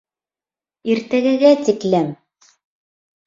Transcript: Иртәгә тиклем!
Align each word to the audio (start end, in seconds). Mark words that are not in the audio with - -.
Иртәгә 0.93 1.51
тиклем! 1.67 2.09